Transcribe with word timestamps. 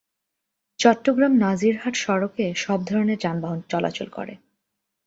চট্টগ্রাম-নাজিরহাট 0.79 1.95
সড়কে 1.95 2.45
সব 2.55 2.79
ধরনের 2.85 3.17
যানবাহন 3.17 3.59
চলাচল 3.69 4.07
করে। 4.09 4.33